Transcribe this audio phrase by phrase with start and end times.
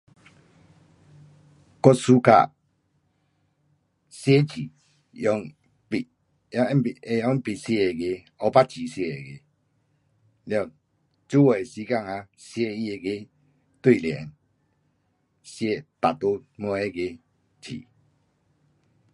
[1.83, 2.37] 我 suka
[4.19, 4.67] 写字，
[5.25, 5.47] 用
[5.89, 6.09] 笔
[6.55, 8.03] ，um 用笔 um 用笔写那个，
[8.41, 9.29] 黑白笔写那个。
[10.65, 10.71] 了，
[11.29, 13.29] 做的时间啊写他那个
[13.83, 14.33] 对联。
[15.43, 16.27] 写搭在
[16.61, 16.99] 门那个
[17.61, 17.79] 字。